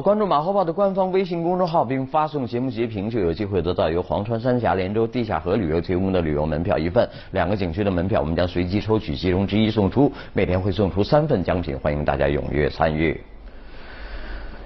[0.00, 7.08] 关注马后炮的官方微信公众号，并发送节目截屏，就有机会得到由黄川三峡连州地下河旅游提供的旅游门票一份。
[7.32, 13.20] 两个景区的门票，我们将随机抽取其中之一送出，每天会送出三份奖品，欢迎大家踊跃参与。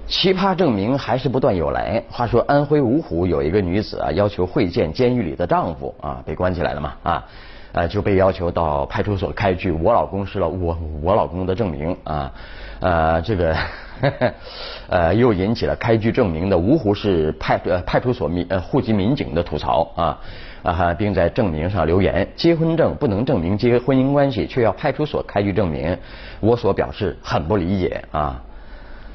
[0.05, 2.03] 奇葩证明还是不断有来。
[2.09, 7.23] 话说安徽芜湖有一个女子啊，要求会见监狱里的丈夫啊，被关起来了嘛啊。
[7.71, 12.31] 呃，就被要求到派出所开具我老公是了我我老公的证明啊，
[12.79, 13.55] 呃，这个
[14.89, 20.19] 呃又引起了开具证明的芜湖市派呃派出所民呃户籍民警的吐槽啊
[20.63, 25.97] 啊，并在证明上留言：结婚证不能证明结婚姻关系，却要派出所开具证明，
[26.39, 28.41] 我所表示很不理解啊。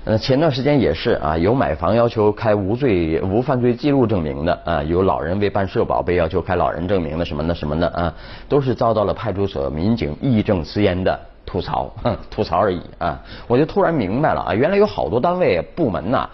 [0.05, 8.15] 呃，前段时间也是啊，有买房要求开无罪无犯罪记录证明的啊，有老人为办社保被要求开老人证明的什么的什么的啊，
[8.49, 11.19] 都是遭到了派出所民警义正辞严的
[11.49, 13.19] 吐槽，哼，吐槽而已啊。
[13.47, 16.29] 我就突然明白了啊，原来有好多单位部门呐，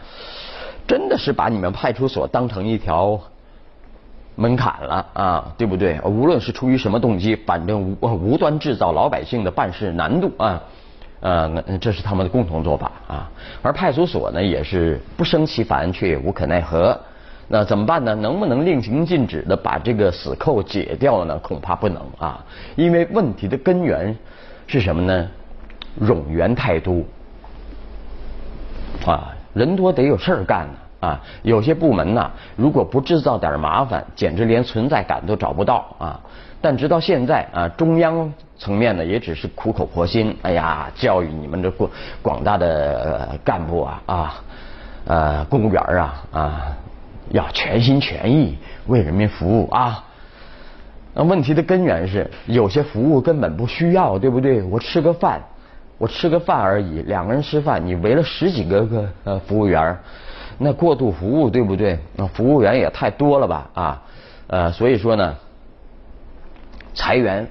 [0.88, 3.20] 真的是把你们派出所当成一条
[4.34, 6.00] 门槛了啊，对不对？
[6.00, 10.60] 无论是出于什么动机，反正无无端制造老百姓的办事难度啊。
[11.20, 13.30] 呃，这是他们的共同做法啊。
[13.62, 16.98] 而派出所呢，也是不胜其烦，却无可奈何。
[17.46, 18.14] 那怎么办呢？
[18.14, 21.38] 能不能令行禁止的把这个死扣解掉呢？
[21.38, 22.44] 恐怕不能啊。
[22.74, 24.16] 因为问题的根源
[24.66, 25.28] 是什么呢？
[26.00, 27.02] 冗员太多
[29.06, 31.20] 啊，人多得有事儿干呢啊。
[31.42, 36.20] 有些部门呢，如果不制造点麻烦，简直连存在感都找不到啊。
[36.60, 41.90] 但直到现在啊，中央层面呢，也只是苦口婆心，哎呀，教育你们这广
[42.22, 44.34] 广大的干部啊啊，
[45.06, 46.76] 呃，公务员啊啊，
[47.30, 50.02] 要全心全意为人民服务啊。
[51.14, 54.62] 那问题的根源是，有些服务根本不需要，对不对？
[54.62, 55.40] 我吃个饭，
[55.96, 59.96] 我吃个饭而已，两个人吃饭，你围了十几个个呃服务员，
[60.58, 61.98] 那过度服务，对不对？
[62.16, 64.02] 那服务员也太多了吧啊？
[64.48, 65.34] 呃，所以说呢。
[66.96, 67.44] 裁员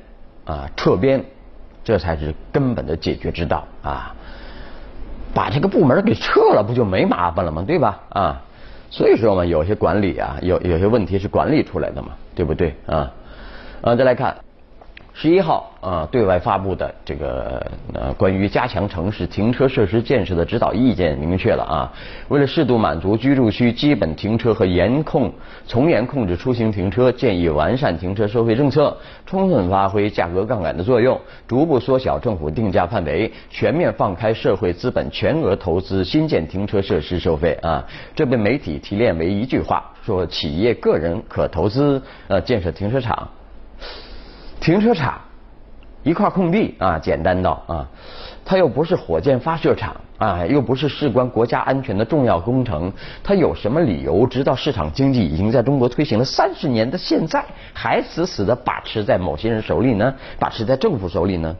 [0.45, 1.21] 啊，撤编，
[1.83, 4.15] 这才是根本的解决之道啊！
[5.33, 7.61] 把这个部门给撤了，不就没麻烦了吗？
[7.67, 7.99] 对吧？
[8.07, 8.41] 啊，
[8.89, 13.11] 所以说嘛，有些管理啊，有有些问题是管理出来的嘛，对不对啊？
[13.83, 14.33] 啊，再来看。
[15.15, 17.63] 十一号啊，对外发布的这个
[17.93, 21.93] 呃关于加强城市停车设施建设的指导意见明确了啊，
[22.29, 25.31] 为了适度满足居住区基本停车和严控
[25.67, 37.85] 从严控制出行停车，建议完善停车收费政策，充分发挥价格杠杆的作用，逐步缩小政府定价范围，全面放开社会资本全额投资新建停车设施收费啊。
[38.15, 43.29] 这被媒体提炼为一句话，说企业个人可投资呃建设停车场。
[44.59, 45.19] 停车场
[46.03, 47.87] 一块空地啊，简单到啊，
[48.43, 52.91] 它又不是火箭发射场啊，又不是事关国家安全的重要工程，
[53.23, 57.43] 它有什么理由直到市场经济已经在中国推行了三十年的现在，
[57.73, 60.13] 还死死的把持在某些人手里呢？
[60.39, 61.55] 把持在政府手里呢？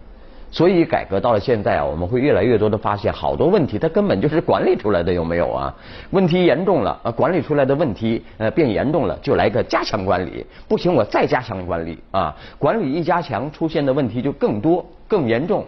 [0.53, 5.75] 所以改革到了现在啊，我们会越来越多的发现，好多问题它根本就是管理出来的，有没有啊？
[6.11, 15.65] 问题严重了啊，管理出来的问题呃变严重了，就来个加强管理，不行我再加强管理啊，管理一加强，出现的问题就更多更严重，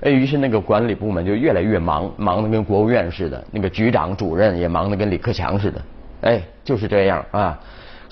[0.00, 5.82] 哎，于是那个管理部门就越来越忙，忙得跟国务院似的，那个局长主任也忙得跟李克强似的，
[6.22, 7.60] 哎，就是这样啊。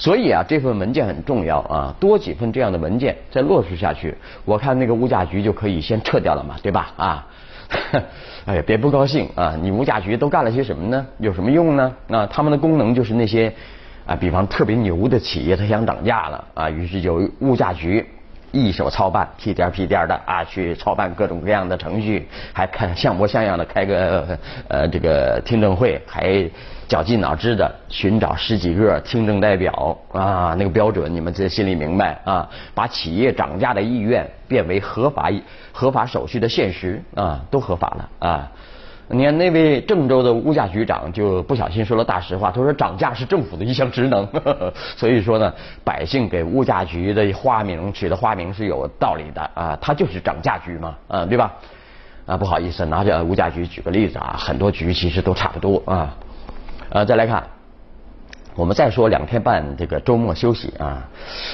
[0.02, 4.12] 所以啊，这份文件很重要啊，多几份这样的文件再落实下去，
[4.44, 6.92] 我看那个物价局就可以先撤掉了嘛，对吧？
[6.96, 7.26] 啊，
[8.46, 9.56] 哎呀，别不高兴啊！
[9.62, 11.06] 你物价局都干了些什么呢？
[11.18, 11.94] 有什么用呢？
[12.08, 13.54] 那，他们的功能就是那些
[14.04, 18.04] 啊，比方特别牛的企业，他想涨价了啊，于是就物价局。
[18.52, 26.48] 一手操办，屁颠屁颠的啊，去操办各种各样的程序，还看像模像样的开个呃这个听证会，还
[26.86, 35.30] 绞尽脑汁的寻找十几个听证代表啊，那个标准你们这心里明白啊，把企业涨价的意愿变为合法
[35.72, 38.52] 合法手续的现实啊，都合法了啊。
[39.12, 44.26] 你看那位郑州的物价局长就不小心说了大实话，他说涨价是政府的一项职能，
[44.96, 45.52] 所以说呢，
[45.84, 51.52] 百姓给物价局的花名取的花名是有道理的啊，它就是涨价局嘛，啊，对吧？
[52.24, 56.16] 啊，不好意思，拿着物价局举个例子啊，很多局其实都差不多啊，
[56.88, 57.42] 呃，再来看。
[58.54, 61.08] 我们再说两天半这个周末休息啊，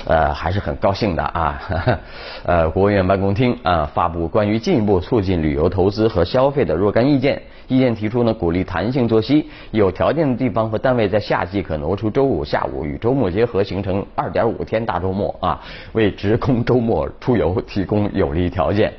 [0.07, 1.63] 呃还是很高兴的啊。
[2.45, 7.41] 呃，国务院办公厅啊发布关于进一步促进旅游投资和消费的若干意见。
[7.69, 15.61] 意见提出呢，鼓励弹性作息，有条件的地方和单位在夏季可挪出周五下午与周末结合，形成二点五天大周末啊，
[15.93, 18.93] 为职工周末出游提供有利条件。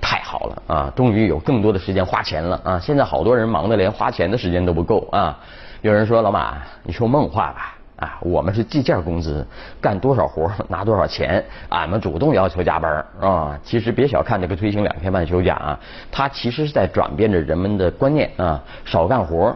[0.00, 0.92] 太好了啊！
[0.94, 2.78] 终于有更多的时间花钱了啊！
[2.78, 5.38] 现在好多人忙得连花钱的时间都不够啊！
[5.84, 8.18] 有人说老马，你说梦话吧啊！
[8.22, 9.46] 我们是计件工资，
[9.82, 13.60] 干多少活拿多少钱，俺们主动要求加班啊！
[13.62, 15.78] 其实别小看这个推行两天半休假啊，
[16.10, 19.54] 它其实是在转变着人们的观念啊，少干活，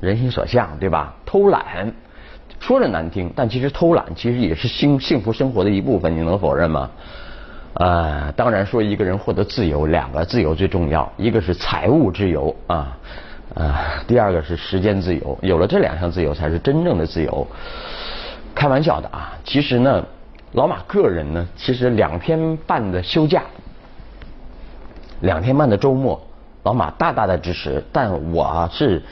[0.00, 1.14] 人心所向，对吧？
[1.24, 1.92] 偷懒，
[2.58, 6.90] 说着难听，但其实偷懒其实也是幸幸福生活的一部分，你能否认吗？
[7.74, 12.98] 啊，当然说一个人获得自由，两个自由最重要，一个是财务自由啊，
[13.54, 15.38] 啊，第二个是时间自由。
[15.42, 17.46] 有了这两项自由，才是真正的自由。
[18.54, 20.04] 开玩笑的啊，其实呢，
[20.52, 23.42] 老马个人呢，其实两天半的休假，
[25.20, 26.20] 两天半的周末，
[26.64, 27.82] 老马大大的支持。
[27.92, 29.02] 但我是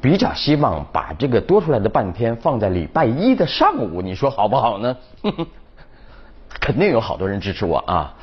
[0.00, 4.96] 比较希望把这个多出来的半天放在礼拜一的上午，你说好不好呢？
[6.60, 8.14] 肯定有好多人支持我啊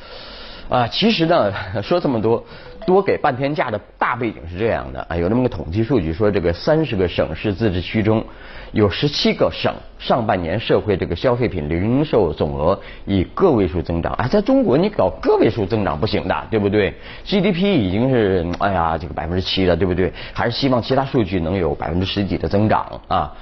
[0.69, 0.87] 啊！
[0.87, 2.43] 其实呢，说这么多，
[2.85, 8.23] 多给半天假的大背景是这样的啊，有那么个统计数据说，这个三十个省市自治区中
[8.71, 16.93] 有十七个省上半年社会这个消费品零售总额以个位数增长啊，在中国你搞个位数增长不行的，对不对
[17.25, 20.11] ？GDP 已经是哎呀这个百分之七了，对不对？
[20.33, 23.33] 还是希望其他数据能有百分之十几的增长啊。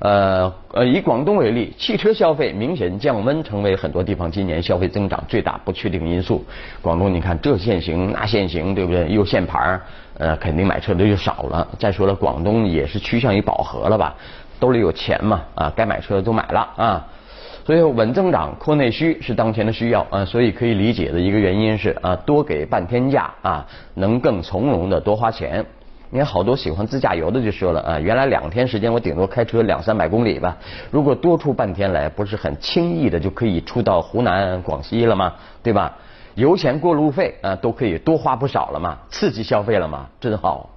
[0.00, 6.42] 呃呃，以广东为例，汽车消费明显降温，成为很多地方今年消费增长最大不确定因素。
[6.80, 9.06] 广东，你看这限行那限行，对不对？
[9.10, 9.78] 又限牌，
[10.16, 11.68] 呃，肯定买车的就少了。
[11.78, 14.14] 再说了，广东也是趋向于饱和了吧？
[14.58, 17.06] 兜里有钱嘛，啊，该买车的都买了啊。
[17.66, 20.24] 所以稳增长、扩内需是当前的需要啊。
[20.24, 25.62] 所以可以理解的一个原因是啊，多给半天假啊，能更从容的多花钱。
[26.12, 30.56] 你看，好多喜欢自驾游的就说了啊，原来两天时间我顶多开车两三百公里吧，
[30.90, 35.32] 如果多出半天来，不是很轻易的就可以出到湖南、广西了吗？
[35.62, 35.96] 对吧？
[36.34, 40.68] 油钱、过路费啊，都可以多花不少了嘛，刺激消费了嘛，真好。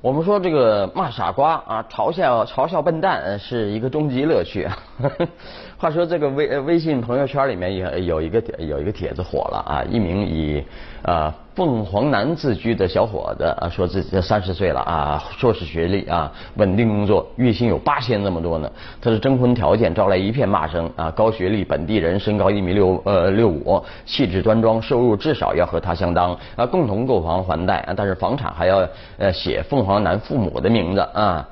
[0.00, 4.68] 我们说这个骂傻瓜啊，嘲笑嘲笑笨蛋是一个终极乐趣。
[5.82, 10.62] 话说这个微微信朋友圈里面也有一个有一个帖子火了啊，一名以
[11.02, 18.70] 呃凤凰男自居的小伙子啊，说自己三十岁了啊，硕士学历啊，稳定工作，月薪有八千那么多呢。
[19.00, 28.88] 他的征婚条件招来一片骂声啊，高学历，本地人，身高一米六呃六五，气质端庄，收入至少要和他相当啊，共同购房还贷啊，但是房产还要
[29.18, 31.44] 呃写凤凰男父母的名字啊。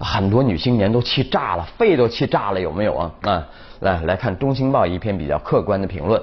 [0.00, 3.12] 很多女青年都气炸了，肺都气炸了，有没有啊？
[3.22, 3.46] 啊，
[3.80, 6.20] 来来看《中青报》一篇比较客观的评论，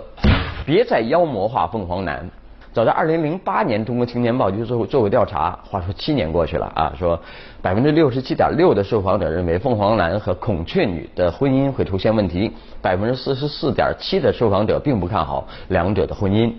[0.65, 2.27] 别再妖魔化凤凰男。
[2.73, 7.19] 早在二零零八年，《中国青年报》就做做过调查，话说七年过去了啊，说
[7.61, 12.51] 百分之六十七点六的受访者认为凤凰男和孔雀女的婚姻会出现问题，
[12.81, 16.51] 百分之四十四点七的受访者并不看好两者的婚姻。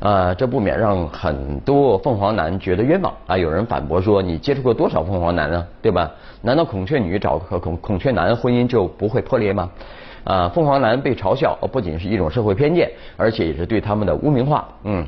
[0.00, 3.36] 啊，这不免让很多凤凰男觉得冤枉啊！
[3.36, 5.66] 有人反驳说：“你接触过多少凤凰男呢？
[5.82, 6.08] 对吧？
[6.42, 9.68] 难道孔雀女找和孔孔雀男婚姻就不会破裂吗？”
[10.22, 14.68] 啊，凤凰男被嘲笑不仅是一种社会偏见，而且也是对他们的污名化。
[14.84, 15.04] 嗯。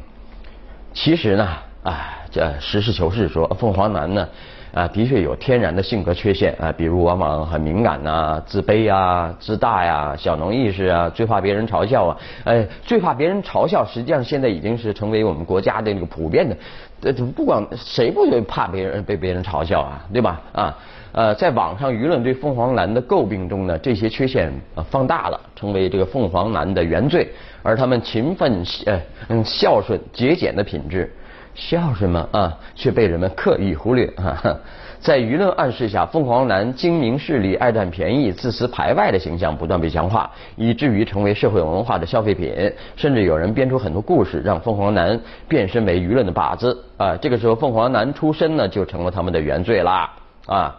[0.93, 1.47] 其实呢，
[1.85, 4.29] 啊，这实事求是说，凤凰男呢，
[4.73, 16.57] 啊，的确有天然的性格缺陷啊，比如往往很敏感呐、自卑啊、自大呀、小农意识啊、最怕别人嘲笑啊，哎，最怕别人嘲笑，实际上现在已经是成为我们国家的那个普遍的，
[17.03, 20.41] 呃，不管谁不怕别人被别人嘲笑啊，对吧？
[20.53, 20.79] 啊，
[21.13, 24.53] 呃，在网上舆论对凤凰男的诟病中呢，这些缺陷
[24.89, 27.29] 放大了，成为这个凤凰男的原罪。
[27.63, 31.13] 而他们勤奋、呃嗯孝顺、节俭的品质，
[31.55, 32.29] 笑什么？
[32.33, 34.57] 啊，却被人们刻意忽略啊！
[35.01, 42.53] 在舆论暗示下，凤凰男精明势利、爱占便宜、自私排外的形象不断被强化，以至于成为社会文化的消费品。
[42.97, 47.17] 甚至有人编出很多故事，让凤凰男变身为舆论的靶子啊！
[47.17, 50.11] 这个时候，凤凰男出身呢，就成了他们的原罪啦
[50.47, 50.77] 啊！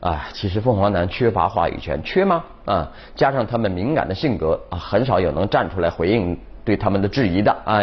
[0.00, 2.44] 啊，其实凤凰男缺乏话语权，缺吗？
[2.66, 7.80] 啊，加上他们敏感的性格啊，很少有能站出来回应对他们的质疑的啊。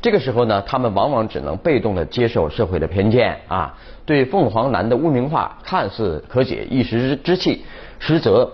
[0.00, 3.76] 这个时候呢，他们往往只能被动的接受社会的偏见啊。
[4.04, 7.64] 对凤凰男的污名化，看似可解一时之气，
[7.98, 8.52] 实则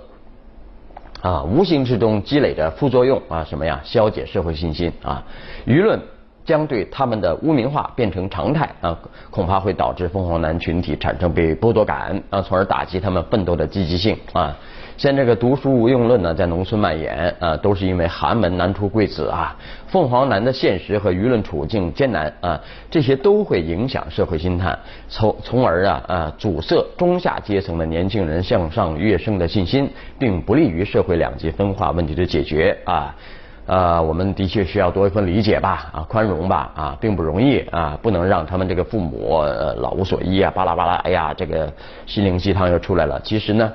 [1.20, 3.80] 啊，无形之中积累着副作用啊，什么呀？
[3.84, 5.22] 消解社会信心啊，
[5.66, 6.00] 舆论
[6.44, 8.98] 将对他们的污名化变成常态啊，
[9.30, 14.56] 恐怕会导致凤凰男群体产生被剥夺感啊，从而打击他们奋斗的积极性啊。
[14.98, 19.56] 现在这个读书无用论呢，在农村蔓延啊，都是因为寒门难出贵子啊。
[19.86, 33.14] 凤凰男的现实和舆论处境艰难啊，这些都会影响社会心态，从从而啊啊阻塞中下阶层的年轻人向上跃升的信心，并不利于社会两极分化问题的解决啊。
[33.64, 39.40] 呃，我们的确需要多一份理解吧，啊，宽容吧，啊，并不容易啊，不能让他们这个父母
[39.76, 41.72] 老无所依啊，巴拉巴拉，哎呀，这个
[42.04, 43.20] 心灵鸡汤又出来了。
[43.20, 43.72] 其实呢，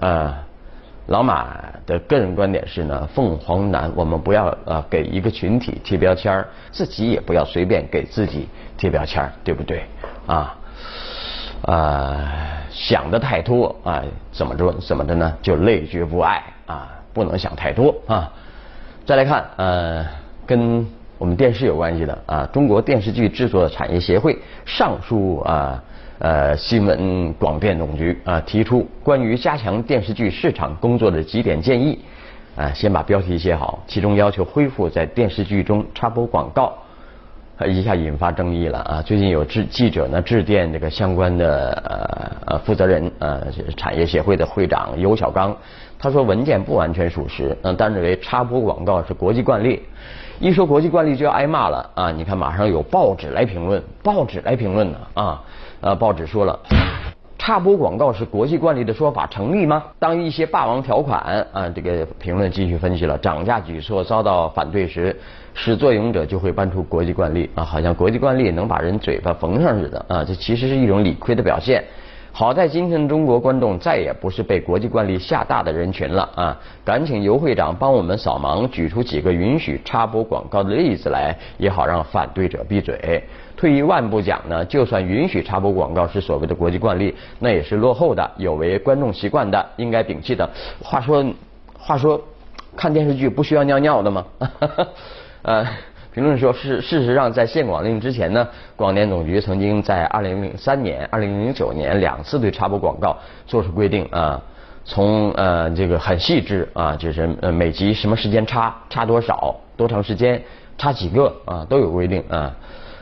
[0.00, 0.34] 呃，
[1.08, 1.48] 老马
[1.84, 9.84] 的个人观点是呢，凤凰男，我们不要呃给一个群体贴标签自己也不要随便给自己贴标签对不对？
[10.26, 10.56] 啊，
[11.66, 12.26] 呃，
[12.70, 14.02] 想的太多啊，
[14.32, 15.36] 怎么着怎么着呢？
[15.42, 18.32] 就累觉不爱啊，不能想太多啊。
[19.06, 20.04] 再来看，呃，
[20.44, 20.84] 跟
[21.16, 25.80] 我们电视有关系的啊，中国电视剧制作产业协会上书啊，
[26.18, 32.00] 呃，新闻广电总局啊，提出关于加强电视剧市场工作的几点建议
[32.56, 36.74] 啊，先把标题写好，其中要求恢复在电视剧中插播广告，
[37.64, 39.00] 一下引发争议了啊。
[39.00, 43.46] 最近有记记者呢致电这个相关的呃呃负责人呃
[43.76, 45.56] 产业协会的会长尤小刚。
[45.98, 49.82] 他说文件不完全属实，嗯，但认为插播广告是国际惯例。
[50.38, 52.12] 一说国际惯例就要挨骂了啊！
[52.12, 55.42] 你看马上有报纸来评论，报纸来评论呢啊！
[55.80, 56.58] 呃，报纸说了，
[57.38, 59.82] 插播广告是国际惯例的说法成立吗？
[59.98, 65.18] 当一些霸王条款啊，这个评论继续分析了，涨价举措遭到反对时，
[65.54, 70.22] 始作俑者就会搬出国际惯例啊，好像国际惯例能把人嘴巴缝上似的啊！
[70.22, 71.82] 这其实是一种理亏的表现。
[72.38, 76.60] 好在今天的中国观众再也不是被国际惯例吓大的人群了啊！
[76.84, 83.24] 赶请尤会长帮我们扫盲，举出几个允许插播广告的例子来，也好让反对者闭嘴。
[83.56, 90.46] 退一万步讲呢，就算允许插播广告是所谓的国际惯例，那也是落后的、有违观众习惯的，应该摒弃的。
[90.82, 91.24] 话说，
[91.72, 92.20] 话说，
[92.76, 94.26] 看电视剧不需要尿尿的吗？
[95.40, 95.66] 呃。
[96.16, 103.14] 评论说，事事实上，在限广令之前呢，广电总局曾经在二零零三年、二零零九年两次对插播广告
[103.46, 104.40] 做出规定啊，
[104.82, 110.42] 从呃这个很细致啊，就是呃每集什么时间插，插多少，多长时间，
[110.78, 112.56] 插几个啊，都有规定啊，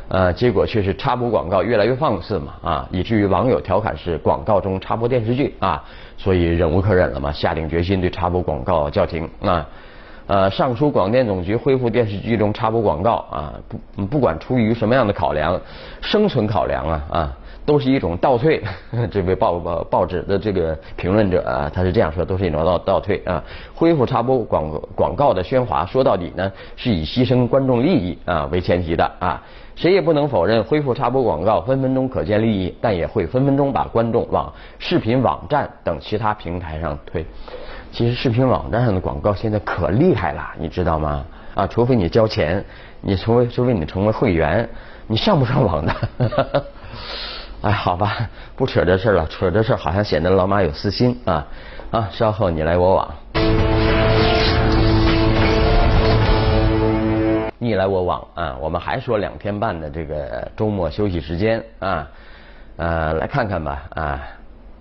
[0.08, 5.80] 呃结果却是插播广告越来越放肆嘛啊，以至于网友调侃是广告中插播电视剧啊，
[6.18, 9.64] 所以忍无可忍了嘛，下定决心对插播广告叫停啊。
[10.26, 13.52] 呃，上书广电总局恢复电视剧中插播广告啊，
[13.96, 15.60] 不不管出于什么样的考量，
[16.00, 17.36] 生存考量啊啊，
[17.66, 18.62] 都是一种倒退。
[19.10, 23.42] 这位报报报纸的这个评论者啊，他是这样说，都是一种倒倒退啊。
[23.74, 29.42] 恢复插播广广告的喧哗，说到底呢，是以牺牲观众利益啊为前提的啊。
[29.76, 37.26] 谁也不能否认，恢复插播广告分分钟可见利益，但也会分分钟把观众往视频网站等其他平台上推。
[37.90, 41.24] 其实视频网站上的广告现在可厉害了，你知道吗？
[41.56, 42.64] 啊，除非你交钱，
[43.00, 44.68] 你除非除非你成为会员，
[45.08, 45.94] 你上不上网的？
[47.64, 51.46] 哎，好吧，不扯这事了，扯这事好像显得老马有私心啊
[51.90, 52.06] 啊！
[52.12, 53.14] 稍后你来我往，
[57.58, 58.54] 你来我往啊！
[58.60, 62.06] 我们还说两天半的这个周末休息时间啊，
[62.76, 64.20] 呃，来看看吧啊。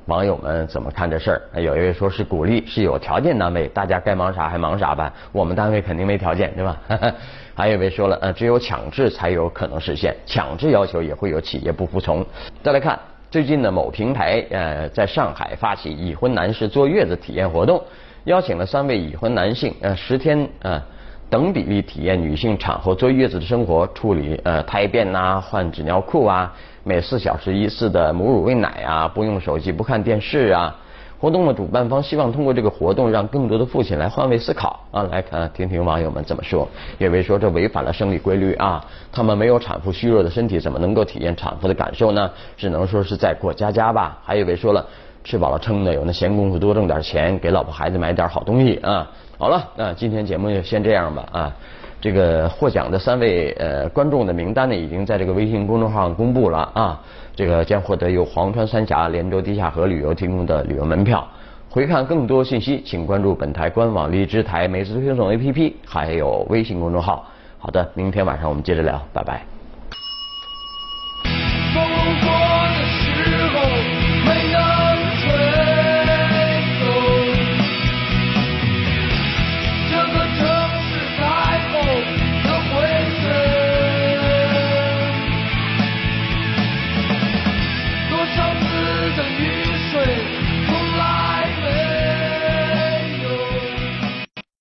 [0.08, 1.62] 网友们怎么看这事儿？
[1.62, 5.12] 有一位说是鼓励，是有条件单位，大家该忙啥还忙啥吧。
[5.32, 6.78] 我们单位肯定没条件，对吧？
[7.56, 12.26] 还有一位说了，呃，只有强制才有可能实现，强制要求也会有企业不服从。
[12.62, 13.00] 再来看
[13.32, 17.82] 最近的某平台，呃，在上海发起已婚男士坐月子体验活动，
[18.26, 20.82] 邀请了三位已婚男性，呃，十天，呃，
[21.30, 26.54] 等比例体验女性产后坐月子的生活，处理呃胎便呐，换纸尿裤啊。
[26.86, 30.76] 每四小时一次的母乳喂奶啊，不用手机，不看电视啊。
[31.18, 35.04] 活动的主办方希望通过这个活动，让更多的父亲来换位思考啊。
[35.04, 36.68] 来看，听听网友们怎么说。
[36.98, 42.30] 有位说这违反了生理规律啊，他们没有产妇虚弱的身体，怎么能够体验产妇的感受呢？
[42.58, 44.20] 只能说是在过家家吧。
[44.22, 44.86] 还有位说了，
[45.24, 49.10] 吃饱了撑的，有那闲工夫多挣点钱，给老婆孩子买点好东西啊。
[49.38, 51.56] 好了，那今天节目就先这样吧啊。
[52.00, 57.02] 这个获奖的三位呃观众的名单呢，已经在这个微信公众号上公布了啊。
[57.36, 61.26] 这个将获得由黄川三峡连州地下河旅游提供的旅游门票。
[61.70, 67.26] 回看更多信息，请关注本台官网荔枝台、美食推送 APP，还有微信公众号。
[67.58, 69.53] 好的，明天晚上我们接着聊，拜拜。